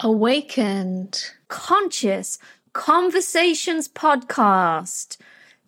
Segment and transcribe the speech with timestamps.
[0.00, 2.38] Awakened, Conscious
[2.74, 5.16] Conversations podcast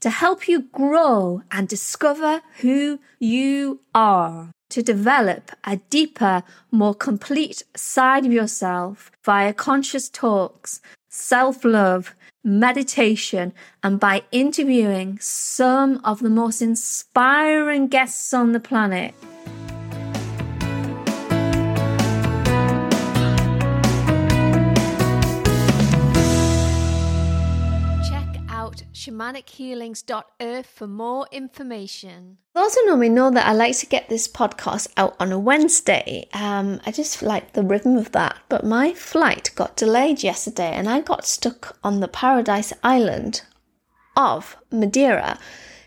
[0.00, 7.62] to help you grow and discover who you are, to develop a deeper, more complete
[7.75, 12.15] side of yourself via conscious talks, self love,
[12.45, 19.15] meditation, and by interviewing some of the most inspiring guests on the planet.
[28.93, 32.38] shamanichealings.earth for more information.
[32.55, 35.38] Those who know me know that I like to get this podcast out on a
[35.38, 36.28] Wednesday.
[36.32, 38.36] Um, I just like the rhythm of that.
[38.48, 43.42] But my flight got delayed yesterday and I got stuck on the paradise island
[44.16, 45.38] of Madeira.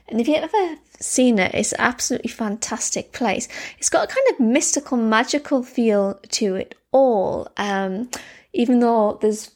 [0.08, 3.48] And if you've ever seen it, it's an absolutely fantastic place.
[3.78, 7.48] It's got a kind of mystical, magical feel to it all.
[7.58, 8.10] Um,
[8.54, 9.52] even though there's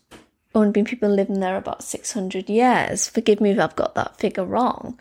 [0.56, 3.08] only been people living there about 600 years.
[3.08, 4.98] Forgive me if I've got that figure wrong.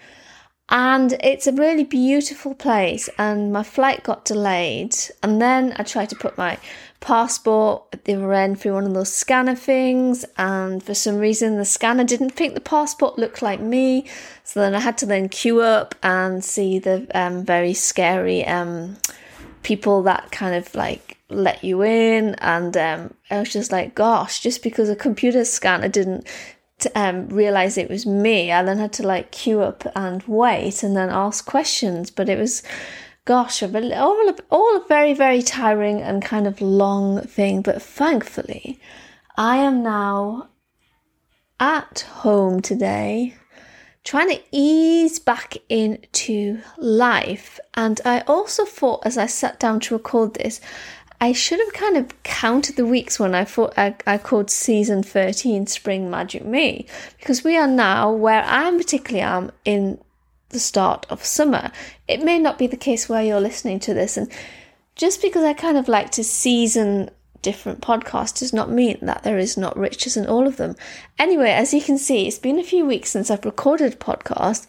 [0.71, 3.09] And it's a really beautiful place.
[3.19, 4.97] And my flight got delayed.
[5.23, 6.59] And then I tried to put my
[7.01, 10.25] passport at the other end through one of those scanner things.
[10.39, 14.07] And for some reason, the scanner didn't think the passport looked like me.
[14.43, 18.97] So then I had to then queue up and see the um, very scary um,
[19.63, 24.41] people that kind of like let you in and um, i was just like gosh
[24.41, 26.29] just because a computer scanner didn't
[26.95, 30.97] um, realize it was me i then had to like queue up and wait and
[30.97, 32.63] then ask questions but it was
[33.25, 38.79] gosh all, all a very very tiring and kind of long thing but thankfully
[39.37, 40.49] i am now
[41.61, 43.35] at home today
[44.05, 47.59] trying to ease back into life.
[47.75, 50.61] And I also thought as I sat down to record this,
[51.21, 55.03] I should have kind of counted the weeks when I thought I, I called season
[55.03, 56.87] 13 Spring Magic Me,
[57.19, 59.99] because we are now where I particularly am in
[60.51, 61.71] the start of summer.
[62.09, 64.31] It may not be the case where you're listening to this, and
[64.97, 67.11] just because I kind of like to season
[67.43, 70.75] different podcasts does not mean that there is not riches in all of them.
[71.19, 74.67] Anyway, as you can see, it's been a few weeks since I've recorded a podcast,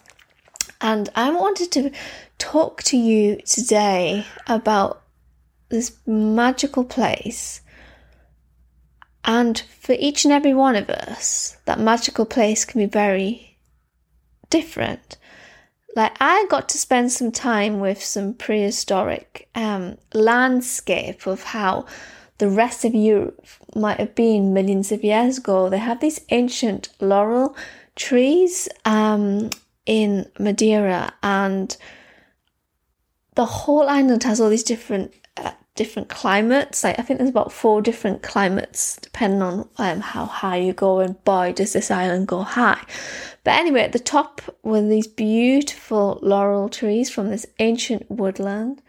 [0.82, 1.92] and I wanted to
[2.38, 5.02] talk to you today about
[5.76, 7.62] this magical place.
[9.24, 13.58] And for each and every one of us, that magical place can be very
[14.50, 15.18] different.
[15.96, 21.86] Like I got to spend some time with some prehistoric um, landscape of how
[22.38, 25.70] the rest of Europe might have been millions of years ago.
[25.70, 27.56] They have these ancient laurel
[27.96, 29.50] trees um,
[29.86, 31.76] in Madeira, and
[33.36, 36.84] the whole island has all these different uh, different climates.
[36.84, 41.00] Like I think there's about four different climates depending on um, how high you go.
[41.00, 42.82] And boy, does this island go high!
[43.44, 48.82] But anyway, at the top were these beautiful laurel trees from this ancient woodland.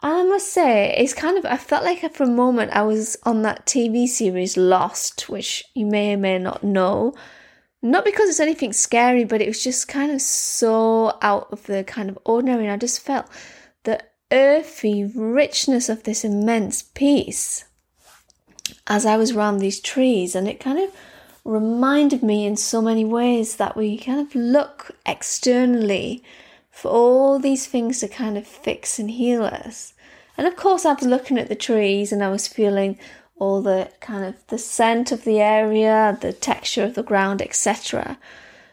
[0.00, 3.40] I must say, it's kind of, I felt like for a moment I was on
[3.42, 7.14] that TV series Lost, which you may or may not know.
[7.80, 11.84] Not because it's anything scary, but it was just kind of so out of the
[11.84, 12.64] kind of ordinary.
[12.64, 13.26] And I just felt
[13.84, 13.98] the
[14.34, 17.64] earthy richness of this immense peace
[18.86, 20.34] as I was around these trees.
[20.34, 20.90] And it kind of
[21.44, 26.22] reminded me in so many ways that we kind of look externally
[26.70, 29.94] for all these things to kind of fix and heal us.
[30.36, 32.98] And of course, I was looking at the trees and I was feeling
[33.36, 38.18] all the kind of the scent of the area, the texture of the ground, etc.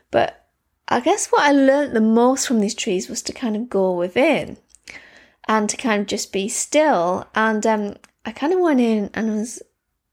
[0.09, 0.45] But
[0.87, 3.93] I guess what I learned the most from these trees was to kind of go
[3.93, 4.57] within
[5.47, 7.27] and to kind of just be still.
[7.35, 9.61] And um, I kind of went in and was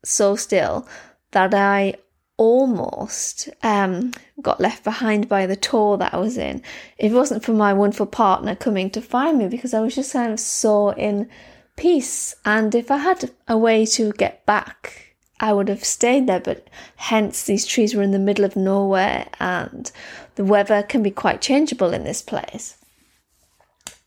[0.04, 0.86] so still
[1.32, 1.94] that I
[2.38, 6.62] almost um, got left behind by the tour that I was in.
[6.96, 10.32] It wasn't for my wonderful partner coming to find me, because I was just kind
[10.32, 11.28] of so in
[11.76, 12.36] peace.
[12.44, 16.40] And if I had a way to get back, I would have stayed there.
[16.40, 19.90] But hence, these trees were in the middle of nowhere, and
[20.36, 22.77] the weather can be quite changeable in this place.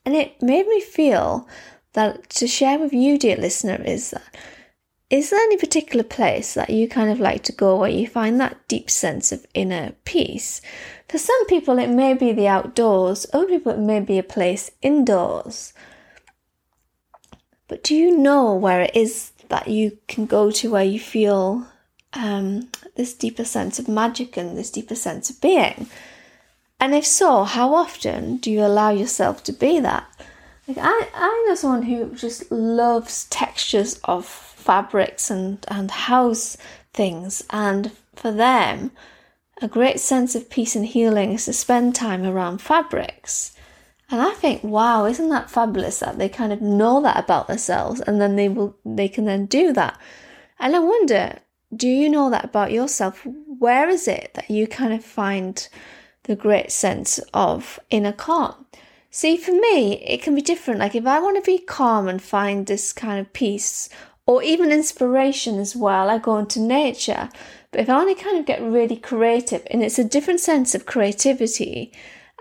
[0.06, 1.48] And it made me feel
[1.94, 4.24] that to share with you, dear listener, is that
[5.12, 8.40] is there any particular place that you kind of like to go where you find
[8.40, 10.62] that deep sense of inner peace?
[11.10, 14.72] For some people, it may be the outdoors, other people, it may be a place
[14.82, 15.74] indoors.
[17.68, 21.68] But do you know where it is that you can go to where you feel
[22.14, 25.88] um, this deeper sense of magic and this deeper sense of being?
[26.82, 30.04] And if so, how often do you allow yourself to be that?
[30.68, 36.58] Like I, I know someone who just loves textures of fabrics and, and house
[36.92, 37.44] things.
[37.52, 38.92] And for them,
[39.62, 43.56] a great sense of peace and healing is to spend time around fabrics.
[44.10, 48.02] And I think, wow, isn't that fabulous that they kind of know that about themselves
[48.02, 50.00] and then they will they can then do that.
[50.60, 51.40] And I wonder,
[51.76, 53.26] do you know that about yourself?
[53.60, 55.68] Where is it that you kind of find
[56.24, 58.66] the great sense of inner calm?
[59.10, 60.80] See, for me, it can be different.
[60.80, 63.90] Like if I want to be calm and find this kind of peace
[64.26, 67.30] or even inspiration as well, I go into nature.
[67.72, 70.74] But if I want to kind of get really creative, and it's a different sense
[70.74, 71.92] of creativity,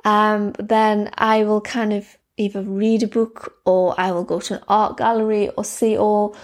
[0.05, 4.55] um, then I will kind of either read a book or I will go to
[4.55, 6.37] an art gallery or see all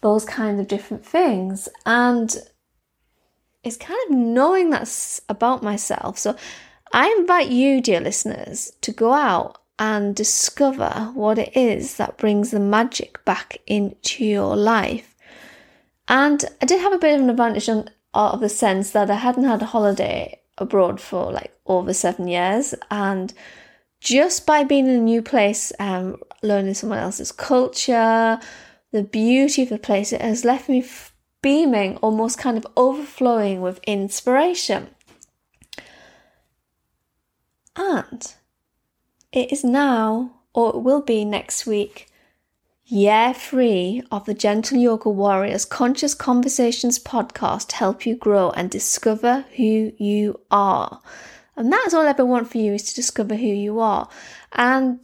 [0.00, 1.68] those kinds of different things.
[1.86, 2.36] And
[3.62, 6.18] it's kind of knowing that's about myself.
[6.18, 6.36] So
[6.92, 12.50] I invite you, dear listeners, to go out and discover what it is that brings
[12.50, 15.14] the magic back into your life.
[16.08, 19.14] And I did have a bit of an advantage on, of the sense that I
[19.14, 23.32] hadn't had a holiday abroad for like over seven years, and
[24.00, 28.40] just by being in a new place, um, learning someone else's culture,
[28.92, 30.84] the beauty of the place, it has left me
[31.42, 34.88] beaming, almost kind of overflowing with inspiration.
[37.76, 38.34] And
[39.32, 42.08] it is now, or it will be next week,
[42.84, 48.68] year three of the Gentle Yoga Warriors Conscious Conversations podcast to help you grow and
[48.68, 51.00] discover who you are.
[51.56, 54.08] And that's all I ever want for you is to discover who you are.
[54.52, 55.00] And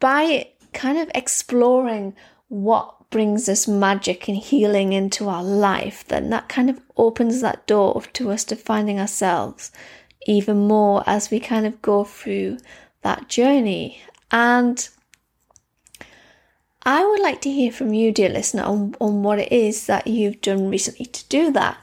[0.00, 2.14] by kind of exploring
[2.48, 7.66] what brings us magic and healing into our life, then that kind of opens that
[7.66, 9.70] door to us to finding ourselves
[10.26, 12.58] even more as we kind of go through
[13.02, 14.02] that journey.
[14.30, 14.88] And
[16.82, 20.06] I would like to hear from you, dear listener, on, on what it is that
[20.06, 21.76] you've done recently to do that.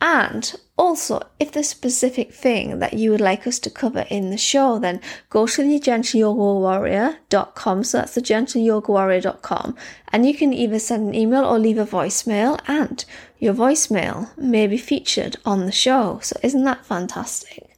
[0.00, 4.30] And also, if there's a specific thing that you would like us to cover in
[4.30, 7.84] the show, then go to the gentleyogawarrior.com.
[7.84, 9.76] So that's the gentleyogawarrior.com.
[10.08, 13.04] And you can either send an email or leave a voicemail, and
[13.38, 16.20] your voicemail may be featured on the show.
[16.22, 17.76] So isn't that fantastic?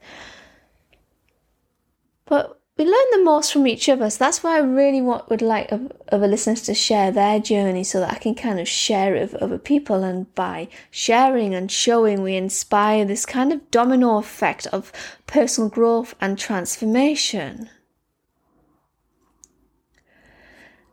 [2.25, 4.09] But we learn the most from each other.
[4.09, 8.01] So that's why I really want would like a listeners to share their journey so
[8.01, 10.03] that I can kind of share it with other people.
[10.03, 14.91] And by sharing and showing, we inspire this kind of domino effect of
[15.27, 17.69] personal growth and transformation.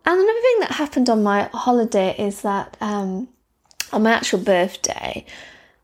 [0.05, 3.29] And another thing that happened on my holiday is that um,
[3.93, 5.25] on my actual birthday,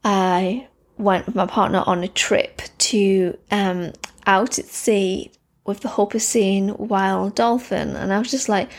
[0.03, 3.93] I went with my partner on a trip to um,
[4.25, 5.31] out at sea
[5.65, 7.95] with the hope of seeing wild dolphin.
[7.95, 8.69] And I was just like,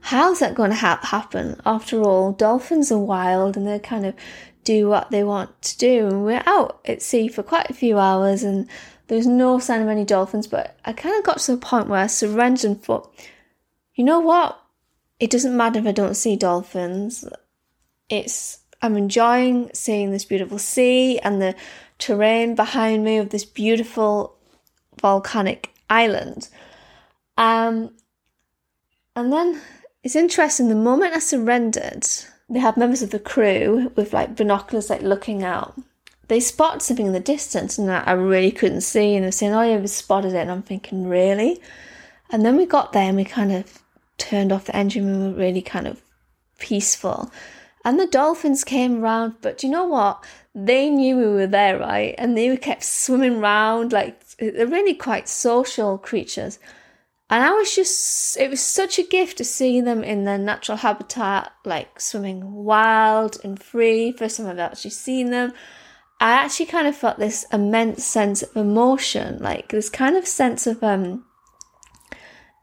[0.00, 1.60] how's that going to ha- happen?
[1.66, 4.14] After all, dolphins are wild and they kind of
[4.64, 6.06] do what they want to do.
[6.06, 8.68] And we're out at sea for quite a few hours and
[9.08, 10.46] there's no sign of any dolphins.
[10.46, 13.12] But I kind of got to the point where I surrendered and thought,
[13.94, 14.60] you know what?
[15.18, 17.24] It doesn't matter if I don't see dolphins.
[18.08, 21.54] It's I'm enjoying seeing this beautiful sea and the
[21.98, 24.36] terrain behind me of this beautiful
[25.00, 26.48] volcanic island.
[27.36, 27.90] Um,
[29.14, 29.60] and then
[30.02, 32.06] it's interesting, the moment I surrendered,
[32.48, 35.74] they had members of the crew with like binoculars like looking out.
[36.28, 39.78] They spotted something in the distance and I really couldn't see, and they're saying, Oh,
[39.78, 40.38] we spotted it.
[40.38, 41.60] And I'm thinking, Really?
[42.30, 43.82] And then we got there and we kind of
[44.18, 46.02] turned off the engine and we were really kind of
[46.58, 47.30] peaceful.
[47.84, 50.24] And the dolphins came around, but you know what?
[50.54, 52.14] They knew we were there, right?
[52.18, 56.58] And they kept swimming around like they're really quite social creatures.
[57.28, 60.78] And I was just, it was such a gift to see them in their natural
[60.78, 64.12] habitat, like swimming wild and free.
[64.12, 65.52] First time I've actually seen them.
[66.20, 70.66] I actually kind of felt this immense sense of emotion, like this kind of sense
[70.66, 71.24] of, um,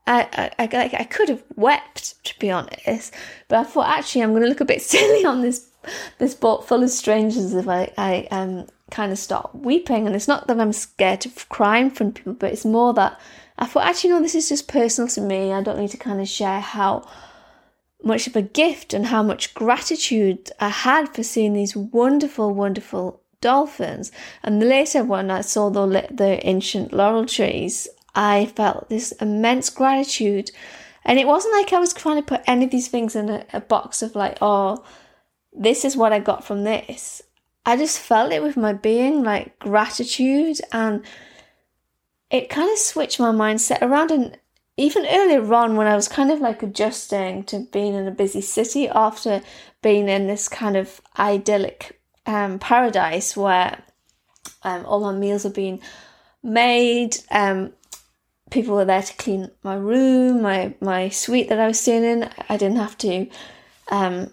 [0.08, 3.13] I, I, I, like, I could have wept, to be honest,
[3.50, 5.70] but I thought actually I'm going to look a bit silly on this
[6.18, 10.05] this boat full of strangers if I, I um kind of start weeping.
[10.05, 13.19] And it's not that I'm scared of crying from people, but it's more that
[13.57, 15.51] I thought, actually, no, this is just personal to me.
[15.51, 17.07] I don't need to kind of share how
[18.03, 23.21] much of a gift and how much gratitude I had for seeing these wonderful, wonderful
[23.41, 24.12] dolphins.
[24.43, 29.69] And the later, when I saw the, the ancient laurel trees, I felt this immense
[29.69, 30.51] gratitude.
[31.03, 33.45] And it wasn't like I was trying to put any of these things in a,
[33.53, 34.83] a box of like, oh,
[35.51, 37.21] this is what I got from this.
[37.65, 41.03] I just felt it with my being, like gratitude, and
[42.29, 44.12] it kind of switched my mindset around.
[44.12, 44.38] And
[44.75, 48.41] even earlier on when I was kind of like adjusting to being in a busy
[48.41, 49.41] city after
[49.82, 53.84] being in this kind of idyllic um, paradise where
[54.63, 55.82] um, all my meals are being
[56.41, 57.72] made, um,
[58.50, 62.29] people were there to clean my room, my my suite that I was staying in.
[62.50, 63.27] I didn't have to
[63.89, 64.32] um,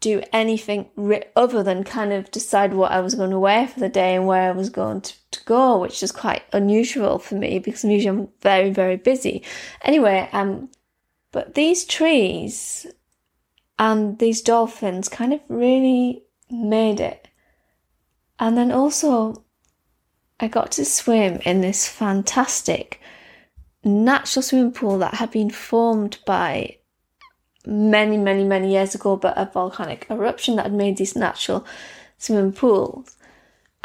[0.00, 0.88] do anything
[1.36, 4.26] other than kind of decide what I was going to wear for the day and
[4.26, 8.18] where I was going to, to go, which is quite unusual for me because usually
[8.18, 9.42] I'm very very busy.
[9.82, 10.70] Anyway, um,
[11.32, 12.86] but these trees
[13.78, 17.28] and these dolphins kind of really made it.
[18.38, 19.44] And then also,
[20.38, 23.00] I got to swim in this fantastic
[23.84, 26.76] natural swimming pool that had been formed by
[27.66, 31.66] many, many, many years ago, but a volcanic eruption that had made these natural
[32.18, 33.16] swimming pools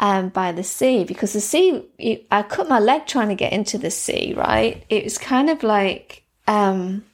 [0.00, 1.04] um, by the sea.
[1.04, 1.84] Because the sea,
[2.30, 4.84] I cut my leg trying to get into the sea, right?
[4.88, 7.04] It was kind of like um,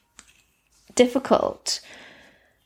[0.95, 1.81] difficult.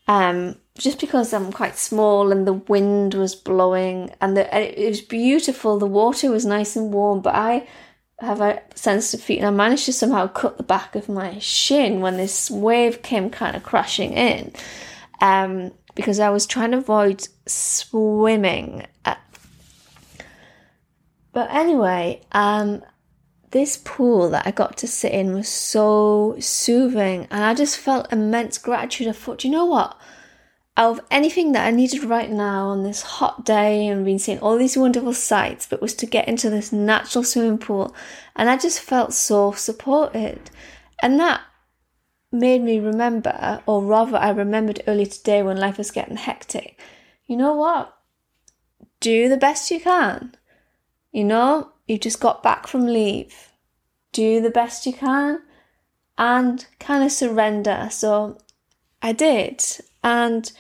[0.09, 5.01] Um, just because I'm quite small and the wind was blowing and the, it was
[5.01, 7.67] beautiful, the water was nice and warm, but I
[8.19, 12.01] have a sensitive feet and I managed to somehow cut the back of my shin
[12.01, 14.53] when this wave came kind of crashing in
[15.21, 18.87] um, because I was trying to avoid swimming.
[21.33, 22.83] But anyway, um,
[23.51, 28.11] this pool that I got to sit in was so soothing and I just felt
[28.11, 29.09] immense gratitude.
[29.09, 29.99] I thought, you know what?
[30.77, 34.59] Of anything that I needed right now on this hot day and been seeing all
[34.59, 37.95] these wonderful sights, but was to get into this natural swimming pool.
[38.35, 40.51] And I just felt so supported.
[41.03, 41.41] And that
[42.31, 46.79] made me remember, or rather, I remembered earlier today when life was getting hectic.
[47.25, 47.97] You know what?
[49.01, 50.37] Do the best you can.
[51.11, 53.51] You know, you just got back from leave.
[54.13, 55.41] Do the best you can
[56.19, 57.89] and kind of surrender.
[57.91, 58.39] So
[59.01, 59.65] I did.
[60.07, 60.53] And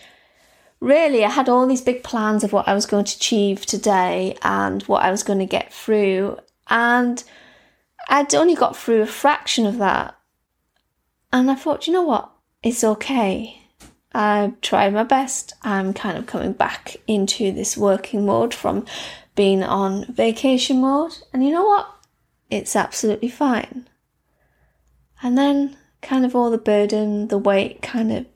[0.80, 4.36] really, I had all these big plans of what I was going to achieve today
[4.42, 6.38] and what I was going to get through.
[6.66, 7.22] And
[8.08, 10.18] I'd only got through a fraction of that.
[11.32, 12.28] And I thought, you know what?
[12.64, 13.62] It's okay.
[14.12, 15.54] I've tried my best.
[15.62, 18.84] I'm kind of coming back into this working mode from
[19.36, 21.18] being on vacation mode.
[21.32, 21.88] And you know what?
[22.50, 23.88] It's absolutely fine.
[25.22, 28.26] And then, kind of, all the burden, the weight kind of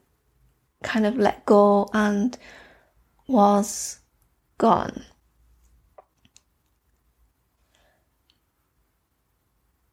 [0.82, 2.36] kind of let go and
[3.26, 4.00] was
[4.58, 5.04] gone.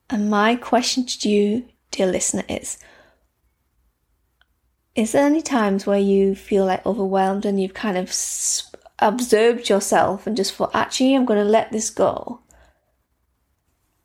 [0.09, 2.77] And my question to you, dear listener, is
[4.95, 8.11] Is there any times where you feel like overwhelmed and you've kind of
[8.97, 12.41] observed yourself and just thought, actually, I'm going to let this go?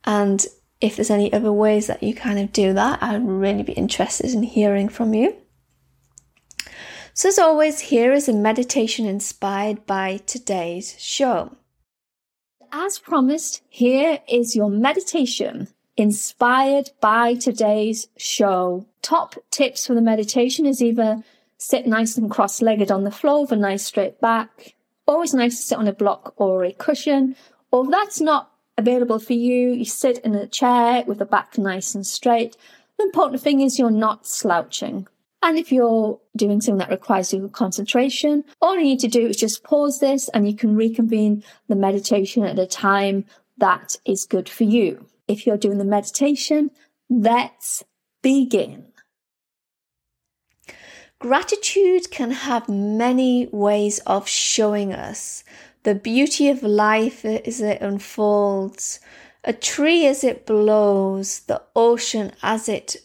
[0.05, 0.45] And
[0.83, 4.33] if there's any other ways that you kind of do that, I'd really be interested
[4.33, 5.35] in hearing from you.
[7.15, 11.57] So, as always, here is a meditation inspired by today's show.
[12.73, 18.87] As promised, here is your meditation inspired by today's show.
[19.03, 21.23] Top tips for the meditation is either
[21.59, 24.75] sit nice and cross legged on the floor with a nice straight back.
[25.07, 27.37] Always nice to sit on a block or a cushion.
[27.71, 31.59] Or if that's not available for you, you sit in a chair with the back
[31.59, 32.57] nice and straight.
[32.97, 35.09] The important thing is you're not slouching.
[35.43, 39.37] And if you're doing something that requires your concentration, all you need to do is
[39.37, 43.25] just pause this and you can reconvene the meditation at a time
[43.59, 45.07] that is good for you.
[45.27, 46.71] If you're doing the meditation,
[47.11, 47.83] let's
[48.23, 48.87] begin.
[51.19, 55.45] Gratitude can have many ways of showing us
[55.83, 59.01] the beauty of life as it unfolds,
[59.45, 62.97] a tree as it blows, the ocean as it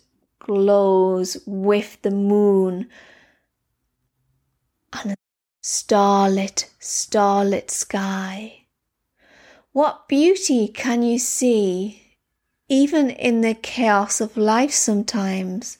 [0.47, 2.87] glows with the moon
[4.93, 5.15] and a
[5.61, 8.63] starlit, starlit sky.
[9.73, 12.01] What beauty can you see,
[12.69, 15.77] even in the chaos of life sometimes,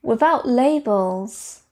[0.00, 1.64] without labels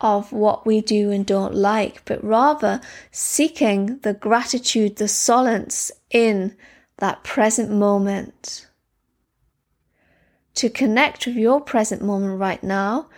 [0.00, 6.54] of what we do and don't like, but rather seeking the gratitude, the solace in
[6.98, 8.66] that present moment
[10.54, 13.08] to connect with your present moment right now,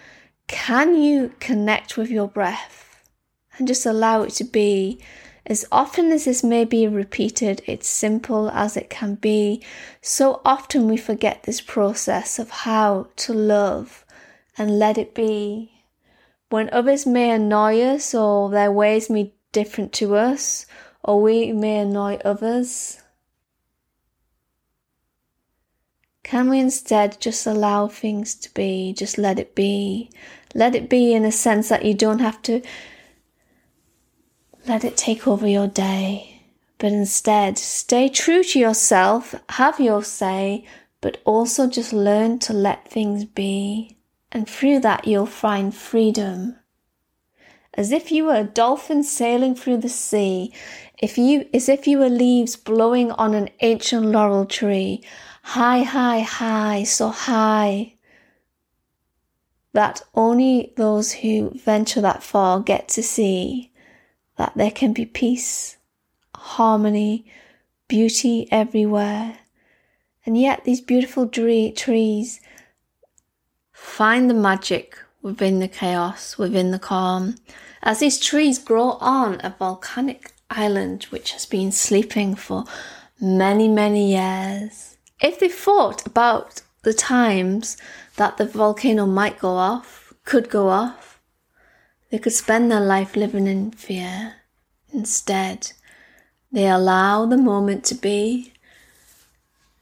[0.49, 3.02] can you connect with your breath
[3.59, 5.00] and just allow it to be?
[5.45, 9.62] As often as this may be repeated, it's simple as it can be.
[10.00, 14.05] So often we forget this process of how to love
[14.59, 15.73] and let it be.
[16.49, 20.66] When others may annoy us or their ways may be different to us,
[21.02, 23.00] or we may annoy others,
[26.26, 28.92] Can we instead just allow things to be?
[28.92, 30.11] Just let it be.
[30.56, 32.62] Let it be in a sense that you don't have to
[34.66, 36.42] let it take over your day,
[36.78, 40.66] but instead stay true to yourself, have your say,
[41.00, 43.97] but also just learn to let things be.
[44.33, 46.56] And through that, you'll find freedom.
[47.76, 50.52] As if you were a dolphin sailing through the sea,
[50.99, 55.04] if you, as if you were leaves blowing on an ancient laurel tree,
[55.42, 57.92] high, high, high, so high
[59.76, 63.71] that only those who venture that far get to see
[64.38, 65.76] that there can be peace,
[66.35, 67.26] harmony,
[67.87, 69.37] beauty everywhere.
[70.25, 72.40] And yet, these beautiful trees
[73.71, 77.35] find the magic within the chaos, within the calm.
[77.83, 82.64] As these trees grow on a volcanic island which has been sleeping for
[83.21, 87.76] many, many years if they thought about the times
[88.16, 91.21] that the volcano might go off, could go off,
[92.11, 94.35] they could spend their life living in fear.
[94.92, 95.73] Instead,
[96.52, 98.52] they allow the moment to be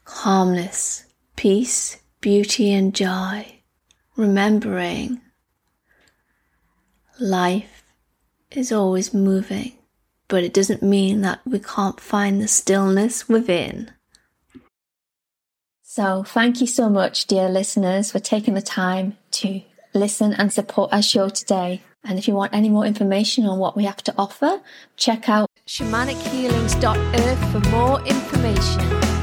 [0.05, 3.61] calmness, peace, beauty, and joy,
[4.15, 5.21] remembering
[7.19, 7.74] life
[8.51, 9.73] is always moving,
[10.27, 13.91] but it doesn't mean that we can't find the stillness within.
[15.81, 19.61] So, thank you so much, dear listeners, for taking the time to
[19.93, 21.81] listen and support our show today.
[22.03, 24.61] And if you want any more information on what we have to offer,
[24.97, 29.14] check out shamanichealings.earth for more information.